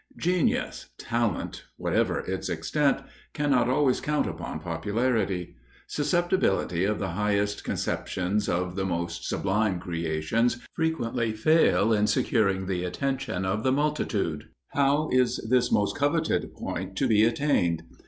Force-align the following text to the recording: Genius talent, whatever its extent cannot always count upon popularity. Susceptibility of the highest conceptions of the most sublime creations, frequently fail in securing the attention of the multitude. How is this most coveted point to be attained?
Genius 0.17 0.89
talent, 0.97 1.65
whatever 1.77 2.21
its 2.21 2.49
extent 2.49 3.01
cannot 3.33 3.69
always 3.69 4.01
count 4.01 4.25
upon 4.25 4.59
popularity. 4.59 5.55
Susceptibility 5.85 6.85
of 6.85 6.97
the 6.97 7.09
highest 7.11 7.63
conceptions 7.63 8.49
of 8.49 8.75
the 8.75 8.83
most 8.83 9.29
sublime 9.29 9.79
creations, 9.79 10.57
frequently 10.73 11.33
fail 11.33 11.93
in 11.93 12.07
securing 12.07 12.65
the 12.65 12.83
attention 12.83 13.45
of 13.45 13.61
the 13.61 13.71
multitude. 13.71 14.45
How 14.69 15.07
is 15.11 15.37
this 15.47 15.71
most 15.71 15.95
coveted 15.95 16.51
point 16.55 16.95
to 16.95 17.07
be 17.07 17.23
attained? 17.23 17.83